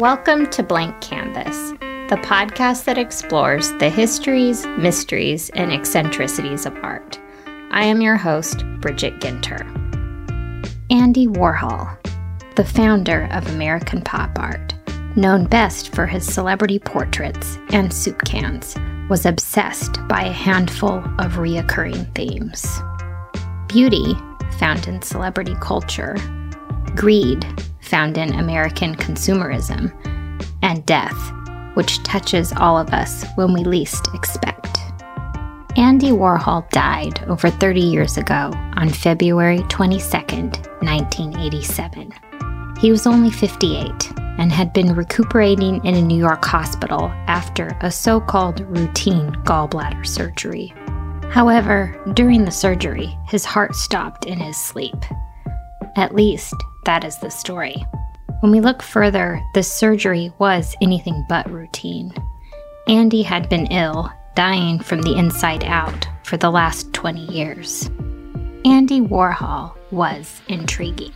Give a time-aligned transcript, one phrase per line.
[0.00, 1.72] Welcome to Blank Canvas,
[2.08, 7.20] the podcast that explores the histories, mysteries, and eccentricities of art.
[7.70, 9.60] I am your host, Bridget Ginter.
[10.88, 11.98] Andy Warhol,
[12.56, 14.74] the founder of American pop art,
[15.16, 18.76] known best for his celebrity portraits and soup cans,
[19.10, 22.80] was obsessed by a handful of reoccurring themes
[23.68, 24.14] beauty,
[24.58, 26.16] found in celebrity culture,
[26.96, 27.44] greed,
[27.90, 29.92] found in American consumerism,
[30.62, 31.32] and death,
[31.74, 34.78] which touches all of us when we least expect.
[35.76, 40.00] Andy Warhol died over 30 years ago on February 22,
[40.80, 42.12] 1987.
[42.80, 47.90] He was only 58 and had been recuperating in a New York hospital after a
[47.90, 50.72] so called routine gallbladder surgery.
[51.30, 54.96] However, during the surgery, his heart stopped in his sleep.
[55.96, 57.84] At least, that is the story.
[58.40, 62.12] When we look further, the surgery was anything but routine.
[62.88, 67.90] Andy had been ill, dying from the inside out for the last 20 years.
[68.64, 71.12] Andy Warhol was intriguing.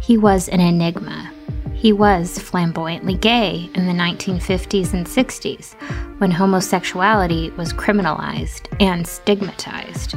[0.00, 1.32] He was an enigma.
[1.74, 5.74] He was flamboyantly gay in the 1950s and 60s
[6.18, 10.16] when homosexuality was criminalized and stigmatized.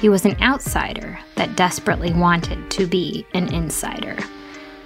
[0.00, 4.18] He was an outsider that desperately wanted to be an insider.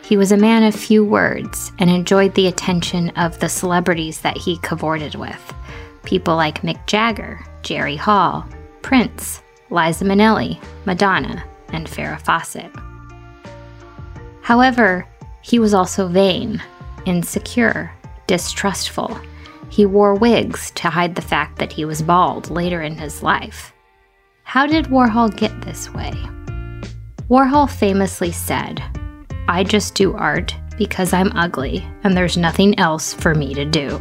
[0.03, 4.39] He was a man of few words and enjoyed the attention of the celebrities that
[4.39, 5.55] he cavorted with.
[6.05, 8.47] People like Mick Jagger, Jerry Hall,
[8.81, 12.70] Prince, Liza Minnelli, Madonna, and Farrah Fawcett.
[14.41, 15.06] However,
[15.42, 16.62] he was also vain,
[17.05, 17.92] insecure,
[18.27, 19.19] distrustful.
[19.69, 23.75] He wore wigs to hide the fact that he was bald later in his life.
[24.49, 26.15] How did Warhol get this way?
[27.29, 28.83] Warhol famously said,
[29.47, 33.99] I just do art because I'm ugly and there's nothing else for me to do.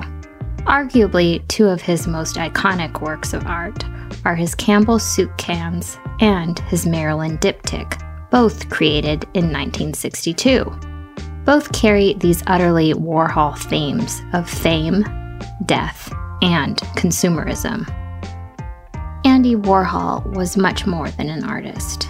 [0.60, 3.84] Arguably, two of his most iconic works of art
[4.24, 8.00] are his Campbell soup cans and his Marilyn diptych,
[8.32, 10.64] both created in 1962.
[11.44, 15.04] Both carry these utterly Warhol themes of fame,
[15.66, 16.10] death,
[16.42, 17.86] and consumerism.
[19.38, 22.10] Andy Warhol was much more than an artist.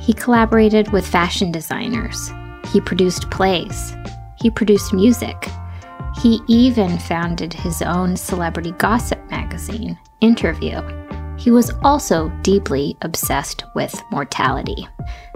[0.00, 2.32] He collaborated with fashion designers.
[2.68, 3.94] He produced plays.
[4.36, 5.50] He produced music.
[6.22, 10.80] He even founded his own celebrity gossip magazine, Interview.
[11.36, 14.88] He was also deeply obsessed with mortality,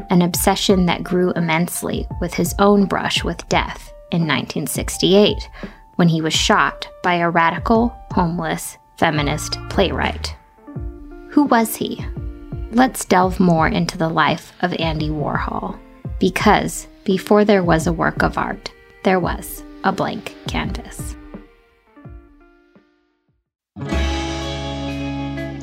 [0.08, 5.50] an obsession that grew immensely with his own brush with death in 1968
[5.96, 10.34] when he was shot by a radical, homeless, feminist playwright.
[11.36, 12.02] Who was he?
[12.70, 15.78] Let's delve more into the life of Andy Warhol,
[16.18, 18.72] because before there was a work of art,
[19.04, 21.14] there was a blank canvas.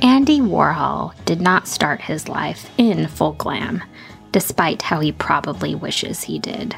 [0.04, 3.84] Andy Warhol did not start his life in full glam,
[4.32, 6.76] despite how he probably wishes he did.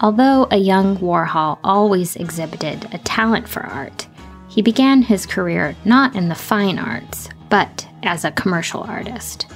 [0.00, 4.08] Although a young Warhol always exhibited a talent for art,
[4.48, 9.46] he began his career not in the fine arts, but as a commercial artist.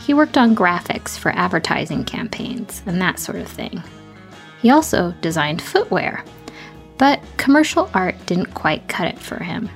[0.00, 3.82] He worked on graphics for advertising campaigns and that sort of thing.
[4.62, 6.24] He also designed footwear,
[6.98, 9.68] but commercial art didn't quite cut it for him.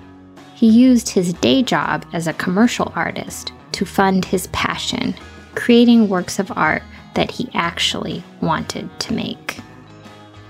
[0.54, 5.14] He used his day job as a commercial artist to fund his passion,
[5.54, 6.82] creating works of art
[7.14, 9.58] that he actually wanted to make.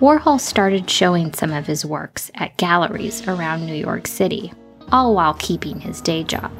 [0.01, 4.53] Warhol started showing some of his works at galleries around New York City,
[4.91, 6.53] all while keeping his day job.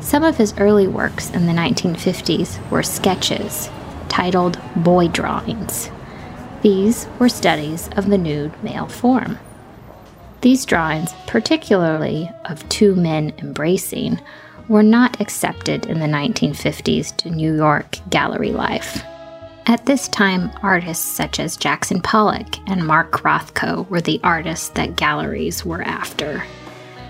[0.00, 3.68] Some of his early works in the 1950s were sketches
[4.08, 5.90] titled Boy Drawings.
[6.62, 9.38] These were studies of the nude male form.
[10.40, 14.20] These drawings, particularly of two men embracing,
[14.68, 19.02] were not accepted in the 1950s to New York gallery life.
[19.66, 24.96] At this time, artists such as Jackson Pollock and Mark Rothko were the artists that
[24.96, 26.44] galleries were after.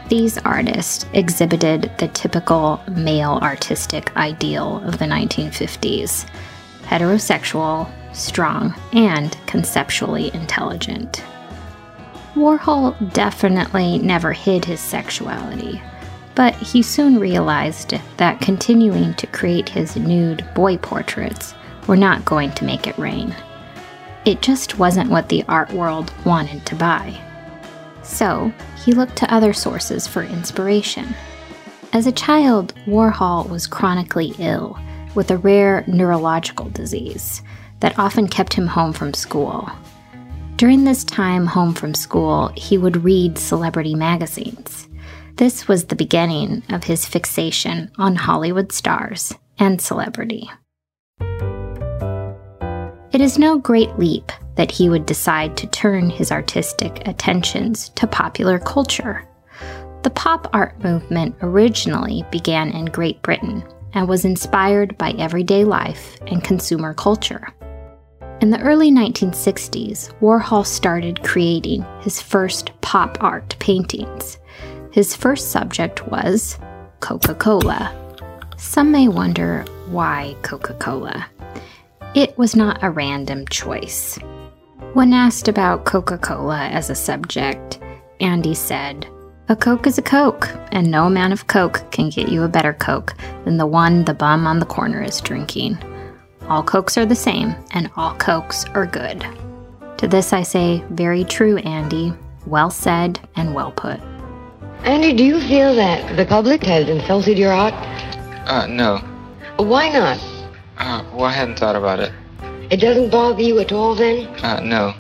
[0.09, 6.27] These artists exhibited the typical male artistic ideal of the 1950s
[6.83, 11.23] heterosexual, strong, and conceptually intelligent.
[12.35, 15.83] Warhol definitely never hid his sexuality,
[16.35, 21.55] but he soon realized that continuing to create his nude boy portraits
[21.87, 23.35] were not going to make it rain.
[24.25, 27.21] It just wasn't what the art world wanted to buy.
[28.09, 28.53] So,
[28.85, 31.15] he looked to other sources for inspiration.
[31.93, 34.79] As a child, Warhol was chronically ill
[35.15, 37.43] with a rare neurological disease
[37.81, 39.71] that often kept him home from school.
[40.57, 44.89] During this time home from school, he would read celebrity magazines.
[45.37, 50.51] This was the beginning of his fixation on Hollywood stars and celebrity.
[53.13, 58.09] It is no great leap that he would decide to turn his artistic attentions to
[58.09, 59.25] popular culture.
[60.03, 63.63] The pop art movement originally began in Great Britain
[63.95, 67.47] and was inspired by everyday life and consumer culture.
[68.41, 74.39] In the early 1960s, Warhol started creating his first pop art paintings.
[74.91, 76.59] His first subject was
[76.99, 77.95] Coca Cola.
[78.57, 81.29] Some may wonder why Coca Cola.
[82.17, 84.19] It was not a random choice.
[84.95, 87.79] When asked about Coca Cola as a subject,
[88.21, 89.07] Andy said,
[89.51, 92.73] A Coke is a Coke, and no amount of Coke can get you a better
[92.73, 93.15] Coke
[93.45, 95.77] than the one the bum on the corner is drinking.
[96.49, 99.27] All Cokes are the same, and all Cokes are good.
[99.99, 102.15] To this I say, very true, Andy.
[102.47, 104.01] Well said and well put.
[104.85, 107.75] Andy, do you feel that the public has insulted your art?
[108.49, 108.97] Uh, no.
[109.59, 110.19] Why not?
[110.79, 112.11] Uh, well, I hadn't thought about it.
[112.71, 114.27] It doesn't bother you at all then?
[114.43, 114.95] Uh, no.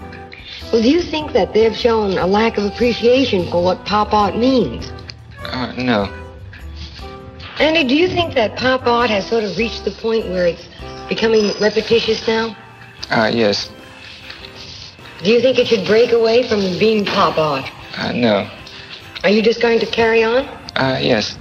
[0.73, 4.37] Well, do you think that they've shown a lack of appreciation for what pop art
[4.37, 4.91] means?
[5.44, 6.12] Uh, no.
[7.59, 10.69] Andy, do you think that pop art has sort of reached the point where it's
[11.09, 12.56] becoming repetitious now?
[13.11, 13.70] Uh, yes.
[15.23, 17.70] Do you think it should break away from being pop art?
[17.97, 18.49] Uh, no.
[19.25, 20.47] Are you just going to carry on?
[20.76, 21.37] Uh, yes.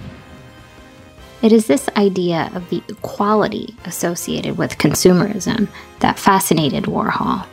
[1.41, 5.67] It is this idea of the equality associated with consumerism
[5.99, 7.45] that fascinated Warhol.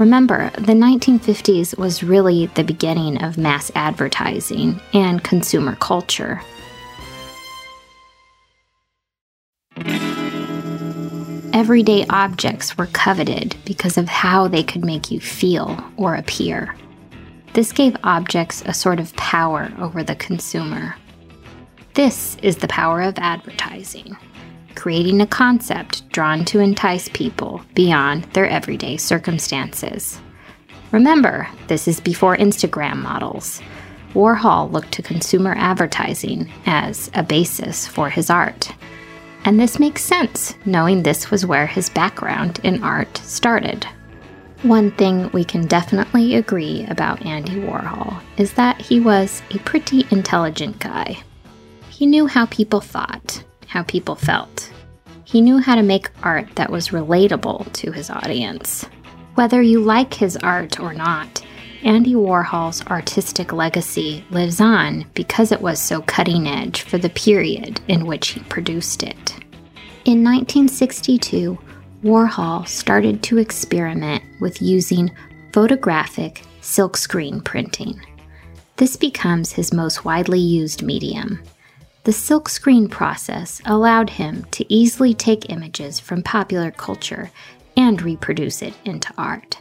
[0.00, 6.40] Remember, the 1950s was really the beginning of mass advertising and consumer culture.
[11.52, 16.74] Everyday objects were coveted because of how they could make you feel or appear.
[17.52, 20.96] This gave objects a sort of power over the consumer.
[21.94, 24.16] This is the power of advertising,
[24.76, 30.20] creating a concept drawn to entice people beyond their everyday circumstances.
[30.92, 33.60] Remember, this is before Instagram models.
[34.14, 38.72] Warhol looked to consumer advertising as a basis for his art.
[39.44, 43.84] And this makes sense, knowing this was where his background in art started.
[44.62, 50.06] One thing we can definitely agree about Andy Warhol is that he was a pretty
[50.10, 51.18] intelligent guy.
[52.00, 54.72] He knew how people thought, how people felt.
[55.24, 58.86] He knew how to make art that was relatable to his audience.
[59.34, 61.44] Whether you like his art or not,
[61.82, 67.82] Andy Warhol's artistic legacy lives on because it was so cutting edge for the period
[67.86, 69.34] in which he produced it.
[70.06, 71.58] In 1962,
[72.02, 75.10] Warhol started to experiment with using
[75.52, 78.00] photographic silkscreen printing.
[78.76, 81.42] This becomes his most widely used medium.
[82.04, 87.30] The silkscreen process allowed him to easily take images from popular culture
[87.76, 89.58] and reproduce it into art.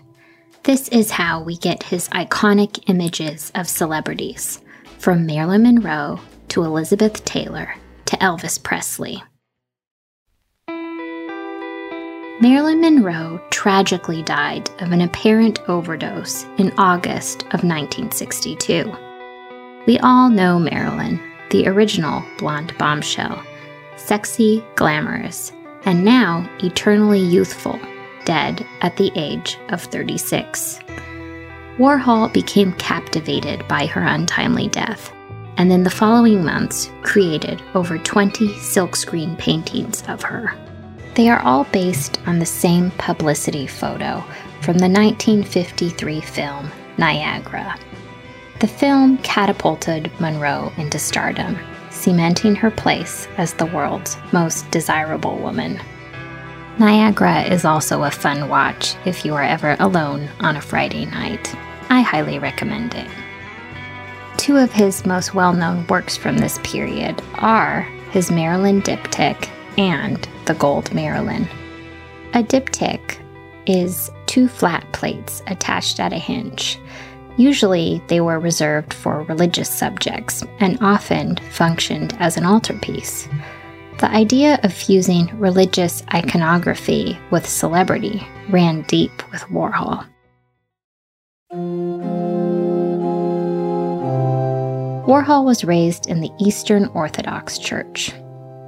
[0.63, 4.61] This is how we get his iconic images of celebrities,
[4.97, 6.19] from Marilyn Monroe
[6.49, 7.75] to Elizabeth Taylor
[8.05, 9.21] to Elvis Presley.
[12.41, 18.95] Marilyn Monroe tragically died of an apparent overdose in August of 1962.
[19.85, 23.43] We all know Marilyn, the original blonde bombshell,
[23.95, 25.51] sexy, glamorous,
[25.85, 27.79] and now eternally youthful
[28.25, 30.79] dead at the age of 36.
[31.77, 35.11] Warhol became captivated by her untimely death,
[35.57, 40.53] and in the following months created over 20 silkscreen paintings of her.
[41.15, 44.23] They are all based on the same publicity photo
[44.61, 47.77] from the 1953 film Niagara.
[48.59, 51.57] The film catapulted Monroe into stardom,
[51.91, 55.79] cementing her place as the world's most desirable woman.
[56.77, 61.55] Niagara is also a fun watch if you are ever alone on a Friday night.
[61.89, 63.09] I highly recommend it.
[64.35, 70.27] Two of his most well known works from this period are his Marilyn diptych and
[70.45, 71.47] the Gold Marilyn.
[72.33, 73.19] A diptych
[73.65, 76.77] is two flat plates attached at a hinge.
[77.39, 83.29] Usually, they were reserved for religious subjects and often functioned as an altarpiece.
[83.99, 90.05] The idea of fusing religious iconography with celebrity ran deep with Warhol.
[95.07, 98.11] Warhol was raised in the Eastern Orthodox Church.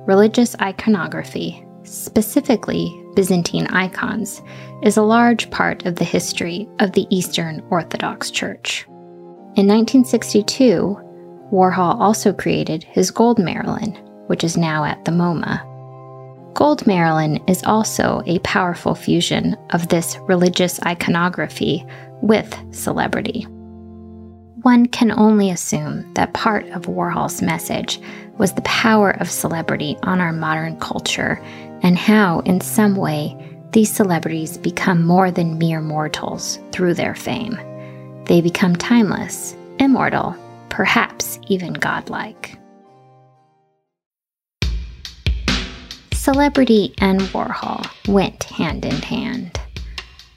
[0.07, 4.41] Religious iconography, specifically Byzantine icons,
[4.83, 8.85] is a large part of the history of the Eastern Orthodox Church.
[9.55, 10.97] In 1962,
[11.51, 13.93] Warhol also created his Gold Marilyn,
[14.27, 15.67] which is now at the MoMA.
[16.53, 21.85] Gold Marilyn is also a powerful fusion of this religious iconography
[22.21, 23.43] with celebrity.
[24.63, 28.00] One can only assume that part of Warhol's message
[28.38, 31.41] was the power of celebrity on our modern culture
[31.81, 33.35] and how, in some way,
[33.71, 37.57] these celebrities become more than mere mortals through their fame.
[38.25, 40.35] They become timeless, immortal,
[40.69, 42.57] perhaps even godlike.
[46.13, 49.59] Celebrity and Warhol went hand in hand.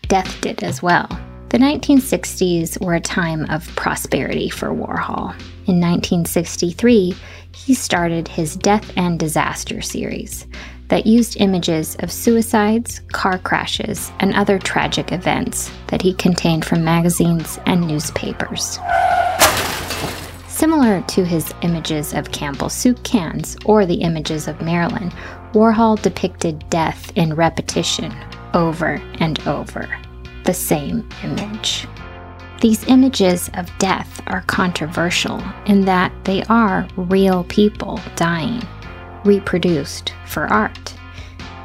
[0.09, 1.09] Death did as well.
[1.51, 5.35] The 1960s were a time of prosperity for Warhol.
[5.67, 7.15] In 1963,
[7.53, 10.47] he started his Death and Disaster series
[10.89, 16.85] that used images of suicides, car crashes, and other tragic events that he contained from
[16.85, 18.79] magazines and newspapers.
[20.49, 25.11] Similar to his images of Campbell soup cans or the images of Marilyn,
[25.53, 28.15] Warhol depicted death in repetition
[28.55, 29.89] over and over,
[30.45, 31.87] the same image.
[32.61, 38.63] These images of death are controversial in that they are real people dying,
[39.25, 40.95] reproduced for art.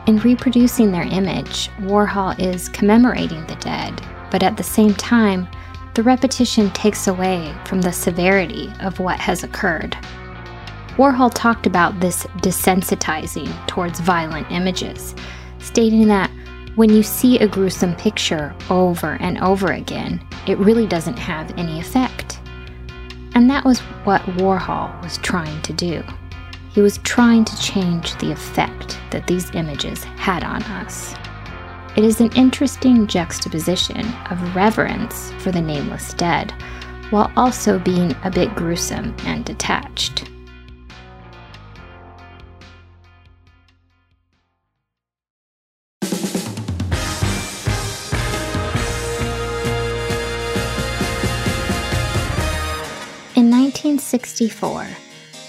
[0.07, 4.01] In reproducing their image, Warhol is commemorating the dead,
[4.31, 5.47] but at the same time,
[5.93, 9.97] the repetition takes away from the severity of what has occurred.
[10.95, 15.15] Warhol talked about this desensitizing towards violent images,
[15.59, 16.31] stating that
[16.75, 21.79] when you see a gruesome picture over and over again, it really doesn't have any
[21.79, 22.39] effect.
[23.35, 26.03] And that was what Warhol was trying to do.
[26.71, 31.15] He was trying to change the effect that these images had on us.
[31.97, 36.53] It is an interesting juxtaposition of reverence for the nameless dead,
[37.09, 40.29] while also being a bit gruesome and detached.
[53.35, 54.87] In 1964,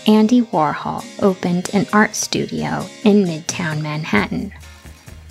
[0.06, 4.52] Andy Warhol opened an art studio in Midtown Manhattan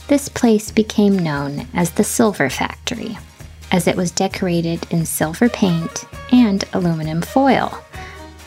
[0.10, 3.16] this place became known as the Silver Factory,
[3.72, 7.80] as it was decorated in silver paint and aluminum foil.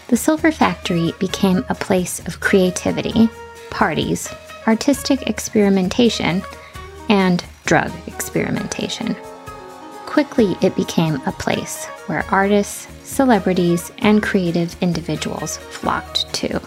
[0.09, 3.31] The Silver Factory became a place of creativity,
[3.71, 4.29] parties,
[4.67, 6.43] artistic experimentation,
[7.09, 9.15] and drug experimentation.
[10.13, 16.61] Quickly, it became a place where artists, celebrities, and creative individuals flocked to.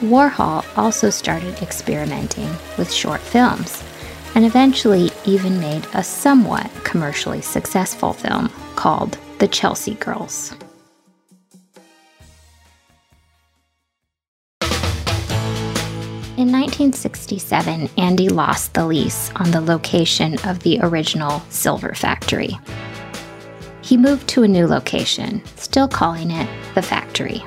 [0.00, 3.80] Warhol also started experimenting with short films
[4.34, 10.52] and eventually even made a somewhat commercially successful film called The Chelsea Girls.
[16.74, 22.58] 1967, Andy lost the lease on the location of the original Silver Factory.
[23.80, 27.44] He moved to a new location, still calling it the Factory.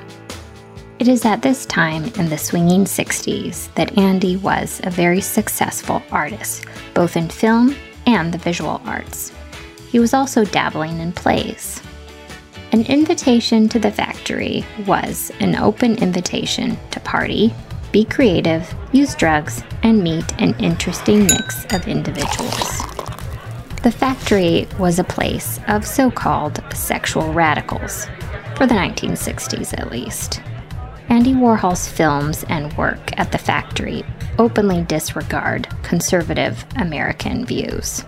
[0.98, 6.02] It is at this time in the swinging 60s that Andy was a very successful
[6.10, 9.30] artist, both in film and the visual arts.
[9.90, 11.82] He was also dabbling in plays.
[12.72, 17.52] An invitation to the factory was an open invitation to party,
[17.92, 22.78] be creative, use drugs, and meet an interesting mix of individuals.
[23.82, 28.06] The factory was a place of so called sexual radicals,
[28.56, 30.42] for the 1960s at least.
[31.08, 34.04] Andy Warhol's films and work at the factory
[34.38, 38.04] openly disregard conservative American views.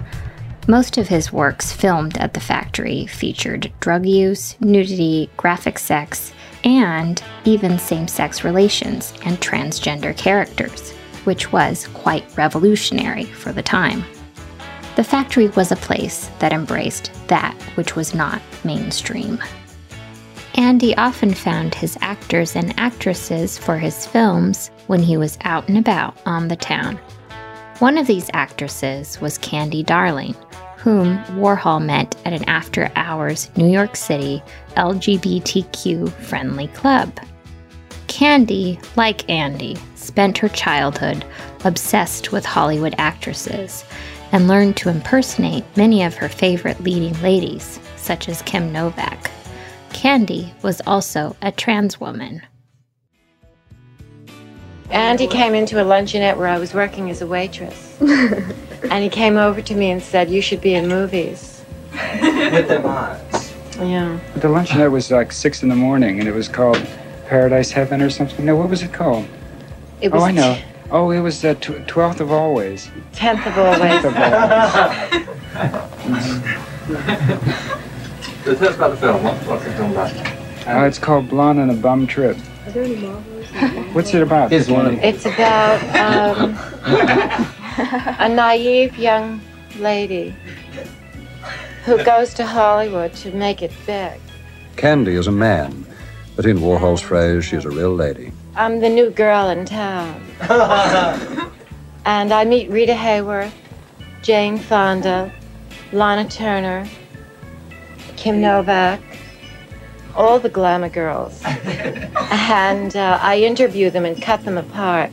[0.69, 6.33] Most of his works filmed at the factory featured drug use, nudity, graphic sex,
[6.65, 10.93] and even same sex relations and transgender characters,
[11.25, 14.05] which was quite revolutionary for the time.
[14.97, 19.43] The factory was a place that embraced that which was not mainstream.
[20.57, 25.79] Andy often found his actors and actresses for his films when he was out and
[25.79, 26.99] about on the town.
[27.81, 30.35] One of these actresses was Candy Darling,
[30.77, 34.43] whom Warhol met at an after hours New York City
[34.77, 37.11] LGBTQ friendly club.
[38.07, 41.25] Candy, like Andy, spent her childhood
[41.65, 43.83] obsessed with Hollywood actresses
[44.31, 49.31] and learned to impersonate many of her favorite leading ladies, such as Kim Novak.
[49.95, 52.43] Candy was also a trans woman.
[54.91, 57.97] Andy came into a luncheonette where I was working as a waitress.
[58.01, 61.63] and he came over to me and said, You should be in movies.
[61.93, 63.53] With them eyes.
[63.79, 64.19] Yeah.
[64.35, 66.85] The luncheonette was like six in the morning, and it was called
[67.27, 68.45] Paradise Heaven or something.
[68.45, 69.27] No, what was it called?
[70.01, 70.59] It was Oh, I know.
[70.91, 72.91] Oh, it was the tw- twelfth of always.
[73.13, 74.05] 10th of always.
[74.05, 75.27] Of always.
[78.45, 79.23] So tell us about the film.
[79.23, 80.13] What, what's it all about?
[80.67, 82.37] Uh, it's called Blonde on a Bum Trip.
[82.71, 84.51] What's it about?
[84.53, 86.57] Here's one of It's about um,
[88.19, 89.41] a naive young
[89.79, 90.37] lady
[91.85, 94.21] who goes to Hollywood to make it big.
[94.77, 95.85] Candy is a man,
[96.37, 98.31] but in Warhol's phrase, she's a real lady.
[98.55, 100.25] I'm the new girl in town.
[102.05, 103.53] and I meet Rita Hayworth,
[104.23, 105.33] Jane Fonda,
[105.93, 106.89] Lana Turner,
[108.17, 109.01] Kim Novak,
[110.15, 111.41] all the glamour girls.
[111.45, 115.11] and uh, I interview them and cut them apart.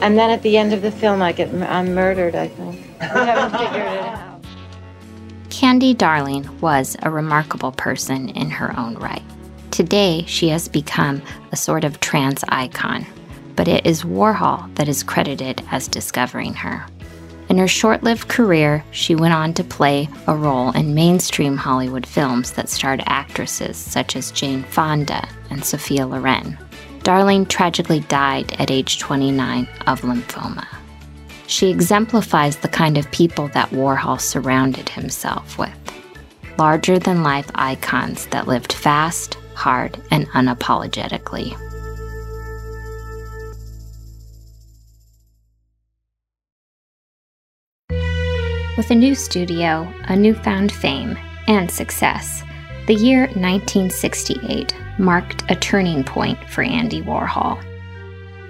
[0.00, 2.34] And then at the end of the film, I get I'm murdered.
[2.34, 4.42] I think we haven't figured it out.
[5.50, 9.22] Candy Darling was a remarkable person in her own right.
[9.70, 13.06] Today, she has become a sort of trans icon,
[13.56, 16.86] but it is Warhol that is credited as discovering her.
[17.50, 22.06] In her short lived career, she went on to play a role in mainstream Hollywood
[22.06, 26.56] films that starred actresses such as Jane Fonda and Sophia Loren.
[27.02, 30.64] Darling tragically died at age 29 of lymphoma.
[31.48, 35.74] She exemplifies the kind of people that Warhol surrounded himself with
[36.56, 41.56] larger than life icons that lived fast, hard, and unapologetically.
[48.80, 51.18] With a new studio, a newfound fame,
[51.48, 52.42] and success,
[52.86, 57.56] the year 1968 marked a turning point for Andy Warhol.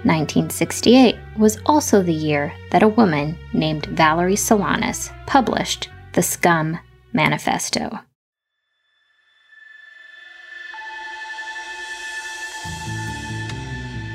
[0.07, 6.79] 1968 was also the year that a woman named Valerie Solanas published the Scum
[7.11, 7.99] Manifesto.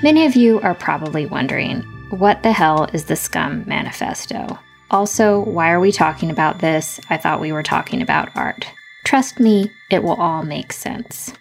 [0.03, 4.59] Many of you are probably wondering what the hell is the Scum Manifesto?
[4.91, 7.01] Also, why are we talking about this?
[7.11, 8.67] I thought we were talking about art.
[9.05, 11.33] Trust me, it will all make sense.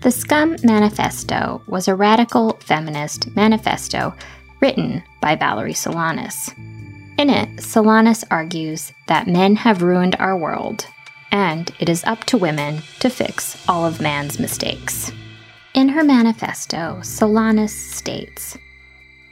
[0.00, 4.14] The Scum Manifesto was a radical feminist manifesto
[4.60, 6.52] written by Valerie Solanas.
[7.18, 10.86] In it, Solanas argues that men have ruined our world,
[11.32, 15.10] and it is up to women to fix all of man's mistakes.
[15.74, 18.56] In her manifesto, Solanas states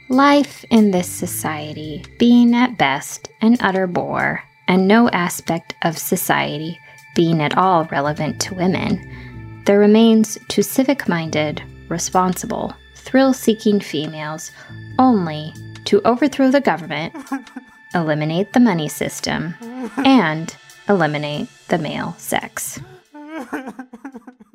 [0.09, 6.79] Life in this society being at best an utter bore, and no aspect of society
[7.13, 14.51] being at all relevant to women, there remains to civic minded, responsible, thrill seeking females
[14.97, 17.13] only to overthrow the government,
[17.93, 19.55] eliminate the money system,
[19.97, 20.55] and
[20.87, 22.79] eliminate the male sex.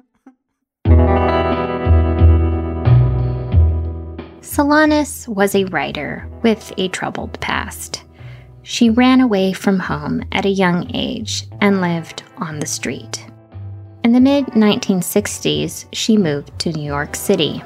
[4.53, 8.03] Solanas was a writer with a troubled past.
[8.63, 13.25] She ran away from home at a young age and lived on the street.
[14.05, 17.63] In the mid 1960s, she moved to New York City.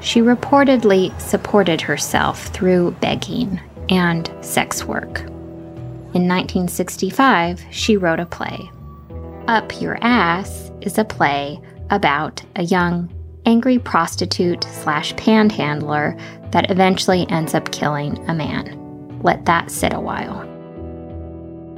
[0.00, 5.20] She reportedly supported herself through begging and sex work.
[6.12, 8.68] In 1965, she wrote a play.
[9.46, 13.08] Up Your Ass is a play about a young,
[13.50, 16.16] angry prostitute slash panhandler
[16.52, 19.18] that eventually ends up killing a man.
[19.24, 20.46] Let that sit a while.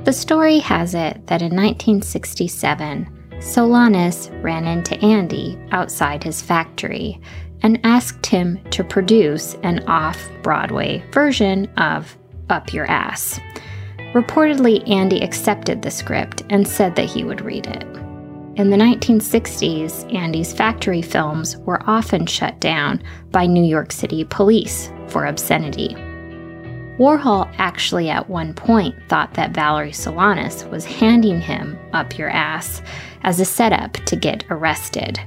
[0.04, 3.08] The story has it that in 1967,
[3.38, 7.18] Solanas ran into Andy outside his factory
[7.62, 12.18] and asked him to produce an off Broadway version of
[12.50, 13.40] Up Your Ass.
[14.12, 18.01] Reportedly, Andy accepted the script and said that he would read it.
[18.56, 24.92] In the 1960s, Andy's factory films were often shut down by New York City police
[25.08, 25.96] for obscenity.
[26.98, 32.82] Warhol actually at one point thought that Valerie Solanas was handing him up your ass
[33.22, 35.18] as a setup to get arrested.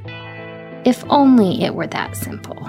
[0.85, 2.63] If only it were that simple.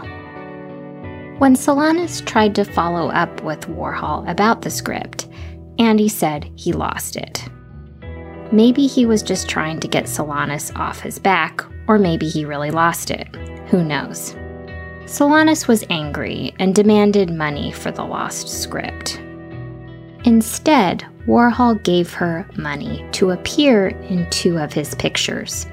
[1.37, 5.29] When Solanas tried to follow up with Warhol about the script,
[5.79, 7.47] Andy said he lost it.
[8.53, 12.71] Maybe he was just trying to get Solanas off his back, or maybe he really
[12.71, 13.35] lost it.
[13.69, 14.35] Who knows?
[15.05, 19.21] Solanas was angry and demanded money for the lost script.
[20.25, 25.67] Instead, Warhol gave her money to appear in two of his pictures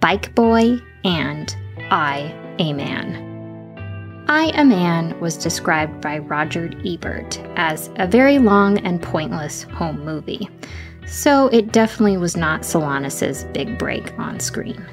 [0.00, 1.54] Bike Boy and
[1.90, 4.24] I, a Man.
[4.28, 10.02] I a Man was described by Roger Ebert as a very long and pointless home
[10.04, 10.48] movie,
[11.06, 14.84] so it definitely was not Solanas's big break on screen.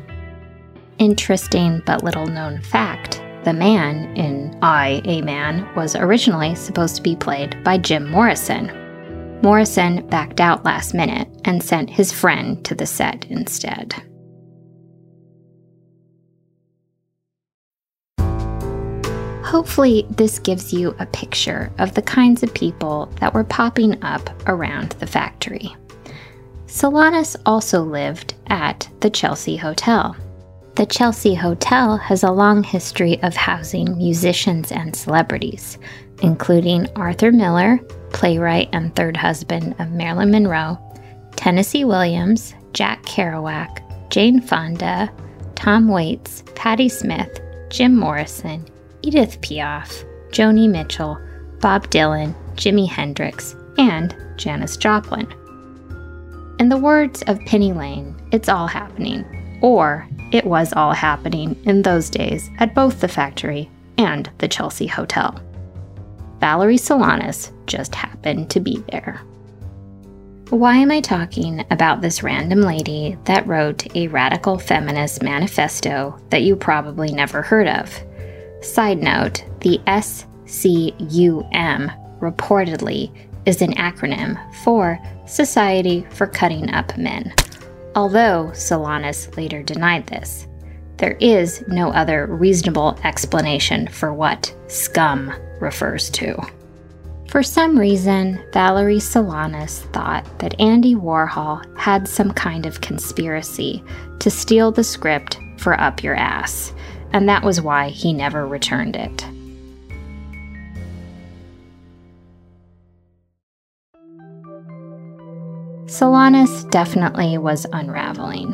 [0.98, 7.02] Interesting but little known fact the man in I, a Man was originally supposed to
[7.02, 8.72] be played by Jim Morrison.
[9.42, 13.96] Morrison backed out last minute and sent his friend to the set instead.
[19.44, 24.30] Hopefully, this gives you a picture of the kinds of people that were popping up
[24.48, 25.76] around the factory.
[26.72, 30.16] Solanas also lived at the Chelsea Hotel.
[30.76, 35.78] The Chelsea Hotel has a long history of housing musicians and celebrities,
[36.24, 37.78] including Arthur Miller,
[38.14, 40.80] playwright and third husband of Marilyn Monroe,
[41.36, 45.12] Tennessee Williams, Jack Kerouac, Jane Fonda,
[45.56, 48.66] Tom Waits, Patti Smith, Jim Morrison,
[49.02, 51.20] Edith Piaf, Joni Mitchell,
[51.60, 55.28] Bob Dylan, Jimi Hendrix, and Janis Joplin.
[56.62, 59.26] In the words of Penny Lane, it's all happening,
[59.64, 64.86] or it was all happening in those days at both the factory and the Chelsea
[64.86, 65.42] Hotel.
[66.40, 69.20] Valerie Solanas just happened to be there.
[70.52, 76.44] Why am I talking about this random lady that wrote a radical feminist manifesto that
[76.44, 77.92] you probably never heard of?
[78.62, 87.34] Side note the SCUM reportedly is an acronym for Society for Cutting Up Men,
[87.96, 90.48] although Solanas later denied this.
[90.98, 96.36] There is no other reasonable explanation for what scum refers to.
[97.30, 103.84] For some reason, Valerie Solanas thought that Andy Warhol had some kind of conspiracy
[104.20, 106.74] to steal the script for Up Your Ass
[107.14, 109.26] and that was why he never returned it.
[115.92, 118.54] Solanas definitely was unraveling.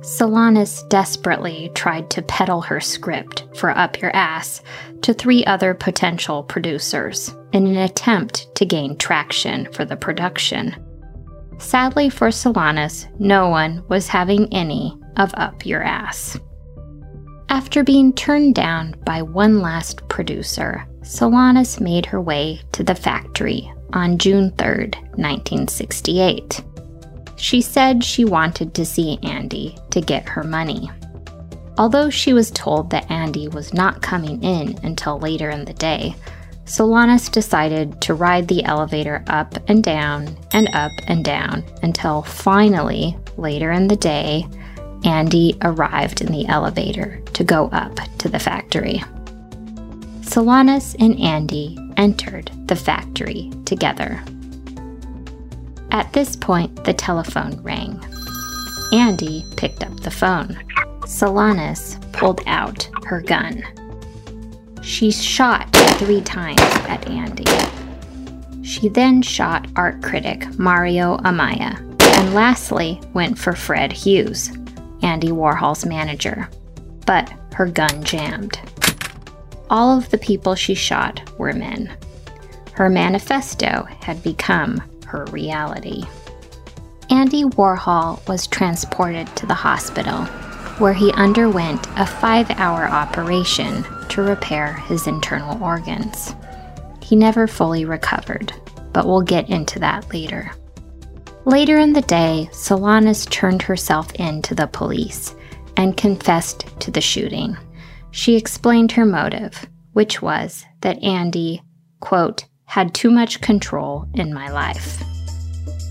[0.00, 4.60] Solanas desperately tried to peddle her script for Up Your Ass
[5.02, 10.74] to three other potential producers in an attempt to gain traction for the production.
[11.58, 16.36] Sadly for Solanas, no one was having any of Up Your Ass.
[17.50, 23.70] After being turned down by one last producer, Solanas made her way to the factory
[23.92, 26.62] on June 3, 1968.
[27.36, 30.90] She said she wanted to see Andy to get her money.
[31.76, 36.14] Although she was told that Andy was not coming in until later in the day,
[36.64, 43.14] Solanas decided to ride the elevator up and down and up and down until finally,
[43.36, 44.46] later in the day,
[45.04, 49.02] Andy arrived in the elevator to go up to the factory.
[50.34, 54.20] Solanas and Andy entered the factory together.
[55.92, 58.04] At this point, the telephone rang.
[58.92, 60.58] Andy picked up the phone.
[61.02, 63.62] Solanas pulled out her gun.
[64.82, 67.44] She shot three times at Andy.
[68.64, 71.78] She then shot art critic Mario Amaya,
[72.18, 74.50] and lastly went for Fred Hughes,
[75.00, 76.48] Andy Warhol's manager,
[77.06, 78.58] but her gun jammed.
[79.70, 81.90] All of the people she shot were men.
[82.72, 86.04] Her manifesto had become her reality.
[87.10, 90.24] Andy Warhol was transported to the hospital,
[90.78, 96.34] where he underwent a five hour operation to repair his internal organs.
[97.00, 98.52] He never fully recovered,
[98.92, 100.50] but we'll get into that later.
[101.44, 105.34] Later in the day, Solanas turned herself in to the police
[105.76, 107.56] and confessed to the shooting.
[108.14, 111.62] She explained her motive, which was that Andy,
[111.98, 115.02] quote, had too much control in my life.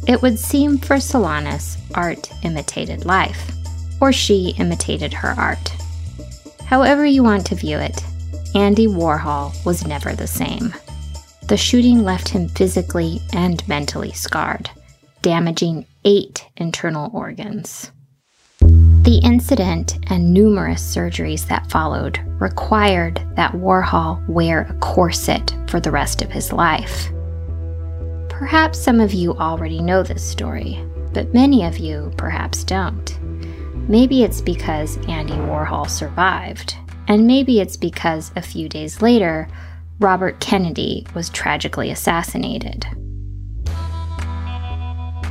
[0.07, 3.51] It would seem for Solanas, art imitated life,
[3.99, 5.73] or she imitated her art.
[6.65, 8.01] However, you want to view it,
[8.55, 10.73] Andy Warhol was never the same.
[11.49, 14.69] The shooting left him physically and mentally scarred
[15.21, 17.91] damaging eight internal organs.
[19.03, 25.91] The incident and numerous surgeries that followed required that Warhol wear a corset for the
[25.91, 27.09] rest of his life.
[28.29, 33.19] Perhaps some of you already know this story, but many of you perhaps don't.
[33.89, 36.77] Maybe it's because Andy Warhol survived,
[37.09, 39.49] and maybe it's because a few days later,
[39.99, 42.87] Robert Kennedy was tragically assassinated.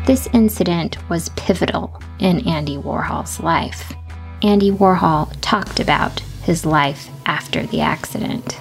[0.04, 3.92] This incident was pivotal in Andy Warhol's life.
[4.42, 8.58] Andy Warhol talked about his life after the accident.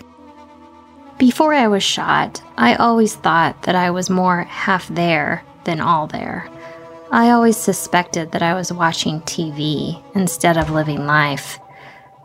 [1.17, 6.05] Before I was shot, I always thought that I was more half there than all
[6.05, 6.47] there.
[7.11, 11.57] I always suspected that I was watching TV instead of living life.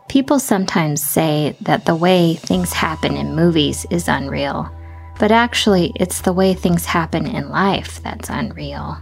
[0.09, 4.71] People sometimes say that the way things happen in movies is unreal,
[5.19, 8.99] but actually, it's the way things happen in life that's unreal.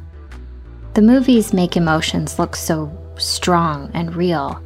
[0.95, 4.63] The movies make emotions look so strong and real,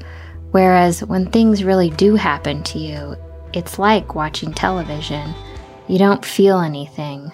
[0.51, 3.15] whereas when things really do happen to you,
[3.51, 5.33] it's like watching television.
[5.87, 7.31] You don't feel anything.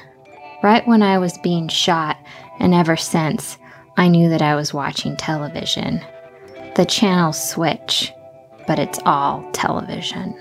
[0.64, 2.18] Right when I was being shot,
[2.60, 3.58] and ever since,
[3.98, 6.00] I knew that I was watching television.
[6.78, 8.14] The channels switch,
[8.66, 10.34] but it's all television.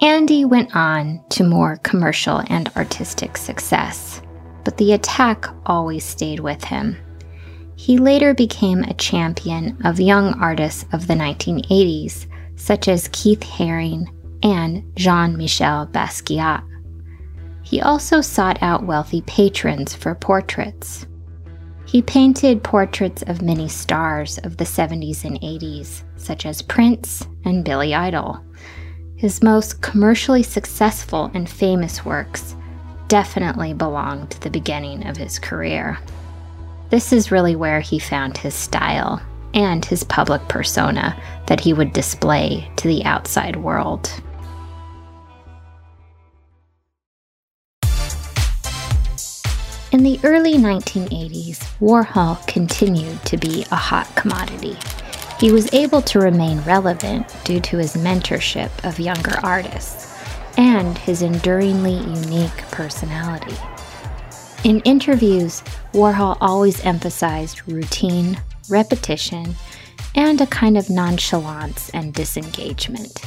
[0.00, 4.22] Andy went on to more commercial and artistic success,
[4.64, 6.96] but the attack always stayed with him.
[7.76, 12.26] He later became a champion of young artists of the 1980s
[12.60, 14.06] such as Keith Haring
[14.42, 16.62] and Jean Michel Basquiat.
[17.62, 21.06] He also sought out wealthy patrons for portraits.
[21.86, 27.64] He painted portraits of many stars of the 70s and 80s, such as Prince and
[27.64, 28.44] Billy Idol.
[29.16, 32.56] His most commercially successful and famous works
[33.10, 35.98] definitely belong to the beginning of his career.
[36.90, 39.20] This is really where he found his style
[39.52, 44.08] and his public persona that he would display to the outside world.
[49.90, 54.76] In the early 1980s, Warhol continued to be a hot commodity.
[55.40, 60.09] He was able to remain relevant due to his mentorship of younger artists
[60.60, 63.56] and his enduringly unique personality.
[64.62, 65.62] In interviews,
[65.94, 69.56] Warhol always emphasized routine, repetition,
[70.14, 73.22] and a kind of nonchalance and disengagement.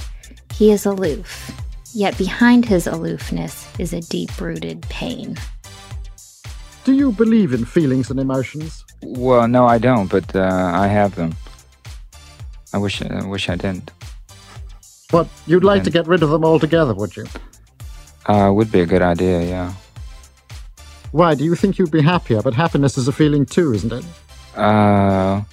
[0.53, 1.51] He is aloof,
[1.95, 5.35] yet behind his aloofness is a deep rooted pain.
[6.83, 8.85] Do you believe in feelings and emotions?
[9.01, 11.35] Well, no, I don't, but uh, I have them.
[12.73, 13.89] I wish, I wish I didn't.
[15.13, 17.25] But you'd like to get rid of them altogether, would you?
[18.25, 19.73] Uh, would be a good idea, yeah.
[21.11, 21.35] Why?
[21.35, 22.41] Do you think you'd be happier?
[22.41, 24.03] But happiness is a feeling too, isn't it?
[24.57, 25.43] Uh,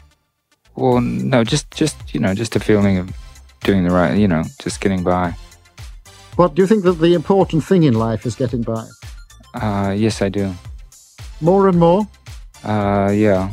[0.77, 3.14] well, no, just just you know, just a feeling of
[3.62, 5.35] doing the right, you know, just getting by.
[6.37, 8.87] What do you think that the important thing in life is getting by?
[9.53, 10.55] Uh, yes, I do.
[11.42, 12.09] More and more.
[12.64, 13.53] Uh, yeah.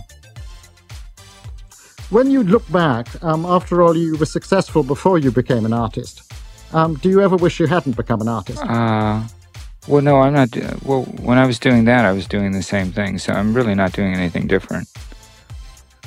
[2.10, 6.32] When you look back, um, after all, you were successful before you became an artist.
[6.74, 8.62] Um, do you ever wish you hadn't become an artist?
[8.62, 9.24] Uh,
[9.88, 10.56] well, no, I'm not.
[10.84, 13.76] Well, when I was doing that, I was doing the same thing, so I'm really
[13.76, 14.88] not doing anything different.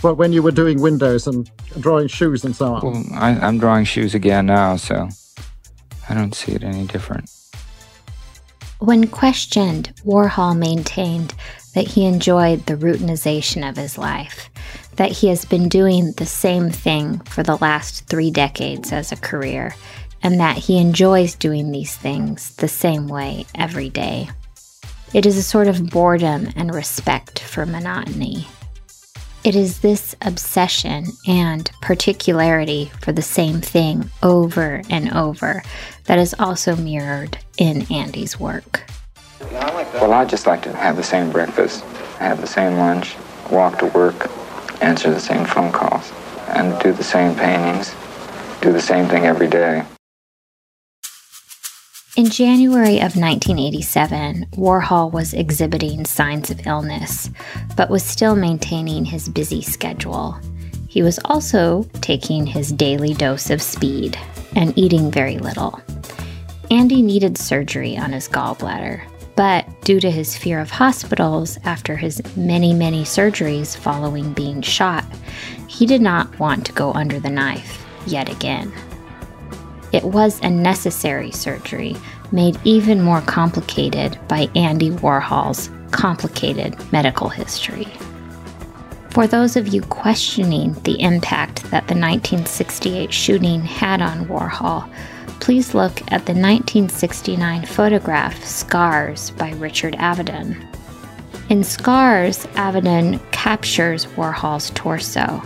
[0.02, 2.82] Well, when you were doing windows and drawing shoes and so on.
[2.82, 5.08] Well, I, I'm drawing shoes again now, so
[6.08, 7.30] I don't see it any different.
[8.78, 11.34] When questioned, Warhol maintained
[11.74, 14.48] that he enjoyed the routinization of his life,
[15.00, 19.16] that he has been doing the same thing for the last three decades as a
[19.16, 19.74] career,
[20.22, 24.28] and that he enjoys doing these things the same way every day.
[25.14, 28.46] It is a sort of boredom and respect for monotony.
[29.42, 35.62] It is this obsession and particularity for the same thing over and over
[36.04, 38.82] that is also mirrored in Andy's work.
[39.50, 41.84] Well, I just like to have the same breakfast,
[42.18, 43.16] have the same lunch,
[43.50, 44.30] walk to work,
[44.80, 46.12] answer the same phone calls,
[46.48, 47.94] and do the same paintings,
[48.60, 49.84] do the same thing every day.
[52.16, 57.30] In January of 1987, Warhol was exhibiting signs of illness,
[57.76, 60.36] but was still maintaining his busy schedule.
[60.88, 64.18] He was also taking his daily dose of speed
[64.56, 65.80] and eating very little.
[66.70, 69.02] Andy needed surgery on his gallbladder,
[69.40, 75.02] but due to his fear of hospitals after his many, many surgeries following being shot,
[75.66, 78.70] he did not want to go under the knife yet again.
[79.94, 81.96] It was a necessary surgery,
[82.30, 87.88] made even more complicated by Andy Warhol's complicated medical history.
[89.10, 94.88] For those of you questioning the impact that the 1968 shooting had on Warhol,
[95.40, 100.64] please look at the 1969 photograph Scars by Richard Avedon.
[101.48, 105.42] In Scars, Avedon captures Warhol's torso.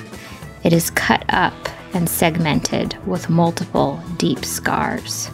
[0.62, 1.54] It is cut up
[1.94, 5.28] and segmented with multiple deep scars.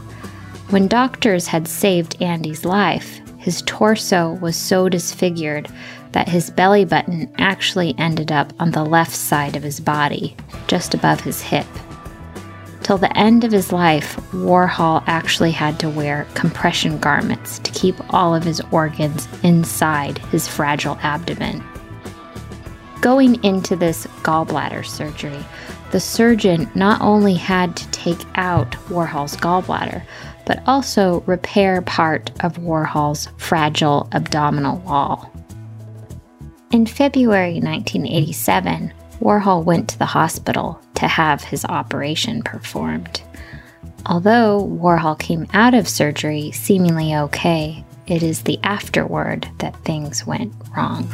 [0.69, 5.69] When doctors had saved Andy's life, his torso was so disfigured
[6.13, 10.95] that his belly button actually ended up on the left side of his body, just
[10.95, 11.67] above his hip.
[12.83, 17.95] Till the end of his life, Warhol actually had to wear compression garments to keep
[18.13, 21.63] all of his organs inside his fragile abdomen.
[23.01, 25.45] Going into this gallbladder surgery,
[25.93, 30.03] the surgeon not only had to take out Warhol's gallbladder,
[30.47, 35.31] but also repair part of Warhol's fragile abdominal wall.
[36.71, 43.23] In February 1987, Warhol went to the hospital to have his operation performed.
[44.07, 50.53] Although Warhol came out of surgery seemingly okay, it is the afterward that things went
[50.77, 51.09] wrong.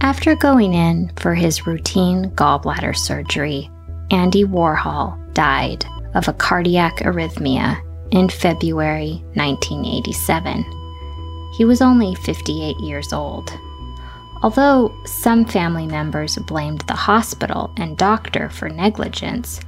[0.00, 3.70] After going in for his routine gallbladder surgery,
[4.10, 10.64] Andy Warhol died of a cardiac arrhythmia in February 1987.
[11.56, 13.50] He was only 58 years old.
[14.42, 19.60] Although some family members blamed the hospital and doctor for negligence,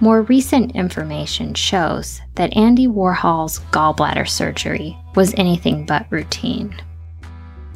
[0.00, 6.74] more recent information shows that Andy Warhol's gallbladder surgery was anything but routine.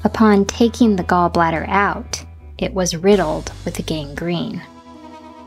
[0.04, 2.24] Upon taking the gallbladder out,
[2.56, 4.62] it was riddled with gangrene.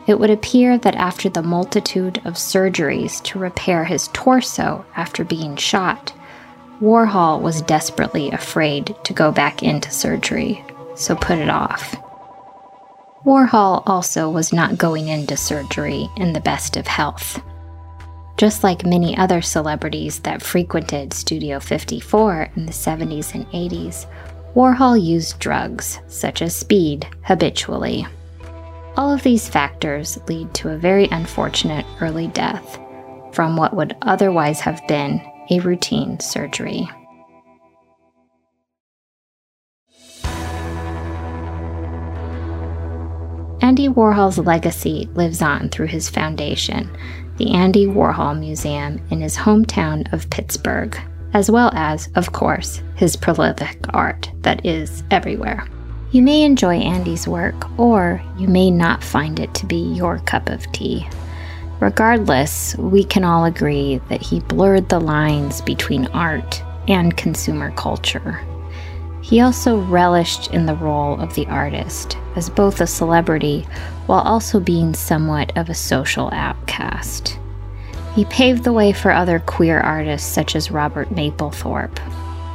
[0.07, 5.55] It would appear that after the multitude of surgeries to repair his torso after being
[5.55, 6.13] shot,
[6.81, 11.95] Warhol was desperately afraid to go back into surgery, so put it off.
[13.23, 17.39] Warhol also was not going into surgery in the best of health.
[18.35, 24.07] Just like many other celebrities that frequented Studio 54 in the 70s and 80s,
[24.55, 28.07] Warhol used drugs, such as speed, habitually.
[28.97, 32.77] All of these factors lead to a very unfortunate early death
[33.31, 36.89] from what would otherwise have been a routine surgery.
[43.61, 46.89] Andy Warhol's legacy lives on through his foundation,
[47.37, 50.99] the Andy Warhol Museum in his hometown of Pittsburgh,
[51.33, 55.65] as well as, of course, his prolific art that is everywhere.
[56.11, 60.49] You may enjoy Andy's work, or you may not find it to be your cup
[60.49, 61.07] of tea.
[61.79, 68.41] Regardless, we can all agree that he blurred the lines between art and consumer culture.
[69.21, 73.65] He also relished in the role of the artist as both a celebrity
[74.07, 77.39] while also being somewhat of a social outcast.
[78.15, 81.99] He paved the way for other queer artists such as Robert Mapplethorpe.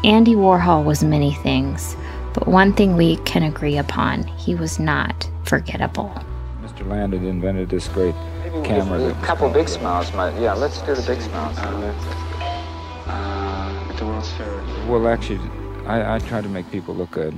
[0.05, 1.97] Andy Warhol was many things,
[2.37, 6.14] but one thing we can agree upon he was not forgettable.
[6.61, 6.87] Mr.
[6.87, 8.14] Landon invented this great
[8.62, 9.09] camera.
[9.09, 10.53] A couple big smiles, might, yeah.
[10.53, 11.57] Let's do the big smiles.
[13.07, 14.53] Uh, at the World's Fair.
[14.87, 15.40] Well, actually,
[15.87, 17.33] I, I try to make people look good.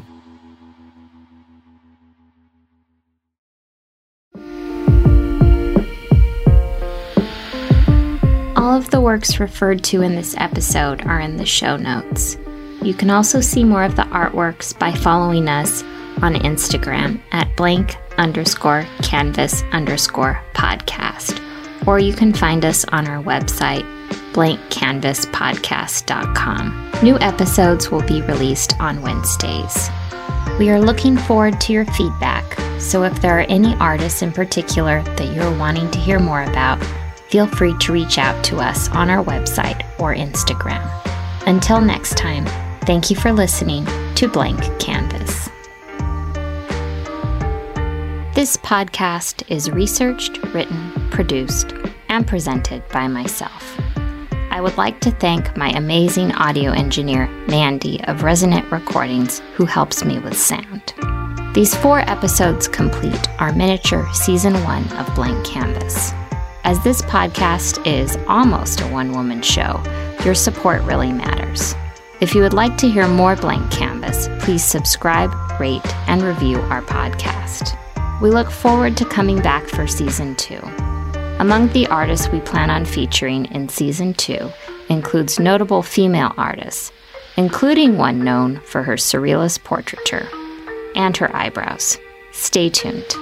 [8.56, 12.36] All of the works referred to in this episode are in the show notes.
[12.82, 15.82] You can also see more of the artworks by following us
[16.22, 21.42] on Instagram at blank underscore canvas underscore podcast,
[21.86, 23.84] or you can find us on our website,
[24.32, 26.90] blankcanvaspodcast.com.
[27.02, 29.90] New episodes will be released on Wednesdays.
[30.58, 32.44] We are looking forward to your feedback,
[32.80, 36.82] so if there are any artists in particular that you're wanting to hear more about,
[37.28, 40.88] feel free to reach out to us on our website or Instagram.
[41.46, 42.46] Until next time,
[42.88, 45.50] thank you for listening to Blank Canvas.
[48.34, 51.74] This podcast is researched, written, produced,
[52.08, 53.78] and presented by myself.
[54.50, 60.02] I would like to thank my amazing audio engineer, Mandy of Resonant Recordings, who helps
[60.02, 60.94] me with sound.
[61.54, 66.14] These four episodes complete our miniature season one of Blank Canvas.
[66.64, 69.82] As this podcast is almost a one woman show,
[70.24, 71.74] your support really matters.
[72.20, 76.82] If you would like to hear more Blank Canvas, please subscribe, rate, and review our
[76.82, 77.78] podcast.
[78.20, 80.58] We look forward to coming back for season two.
[81.38, 84.50] Among the artists we plan on featuring in season two
[84.88, 86.90] includes notable female artists,
[87.36, 90.28] including one known for her surrealist portraiture
[90.96, 91.98] and her eyebrows.
[92.32, 93.14] Stay tuned.